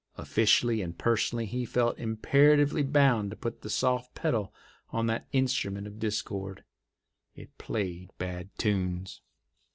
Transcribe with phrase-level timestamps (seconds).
[0.17, 4.51] Officially and personally he felt imperatively bound to put the soft pedal
[4.89, 6.63] on that instrument of discord.
[7.35, 9.21] It played bad tunes.